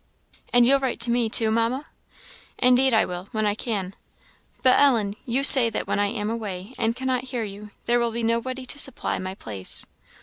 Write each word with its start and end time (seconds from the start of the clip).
"And 0.51 0.65
you'll 0.65 0.79
write 0.79 0.99
to 1.01 1.11
me, 1.11 1.29
too, 1.29 1.51
Mamma?" 1.51 1.85
"Indeed 2.57 2.91
I 2.91 3.05
will 3.05 3.29
when 3.33 3.45
I 3.45 3.53
can. 3.53 3.93
But, 4.63 4.79
Ellen, 4.79 5.13
you 5.27 5.43
say 5.43 5.69
that 5.69 5.85
when 5.85 5.99
I 5.99 6.07
am 6.07 6.27
away, 6.27 6.73
and 6.75 6.95
cannot 6.95 7.25
hear 7.25 7.43
you, 7.43 7.69
there 7.85 7.99
will 7.99 8.09
be 8.09 8.23
nobody 8.23 8.65
to 8.65 8.79
supply 8.79 9.19
my 9.19 9.35
place. 9.35 9.85